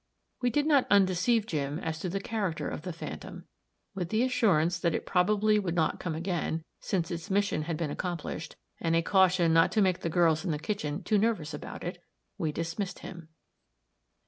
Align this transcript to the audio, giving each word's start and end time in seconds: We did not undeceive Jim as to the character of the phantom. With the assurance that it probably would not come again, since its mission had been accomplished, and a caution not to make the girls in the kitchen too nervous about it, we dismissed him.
We 0.41 0.49
did 0.49 0.65
not 0.65 0.87
undeceive 0.89 1.45
Jim 1.45 1.77
as 1.77 1.99
to 1.99 2.09
the 2.09 2.19
character 2.19 2.67
of 2.67 2.81
the 2.81 2.91
phantom. 2.91 3.45
With 3.93 4.09
the 4.09 4.23
assurance 4.23 4.79
that 4.79 4.95
it 4.95 5.05
probably 5.05 5.59
would 5.59 5.75
not 5.75 5.99
come 5.99 6.15
again, 6.15 6.63
since 6.79 7.11
its 7.11 7.29
mission 7.29 7.61
had 7.61 7.77
been 7.77 7.91
accomplished, 7.91 8.55
and 8.79 8.95
a 8.95 9.03
caution 9.03 9.53
not 9.53 9.71
to 9.73 9.81
make 9.83 9.99
the 9.99 10.09
girls 10.09 10.43
in 10.43 10.49
the 10.49 10.57
kitchen 10.57 11.03
too 11.03 11.19
nervous 11.19 11.53
about 11.53 11.83
it, 11.83 12.01
we 12.39 12.51
dismissed 12.51 12.97
him. 13.05 13.29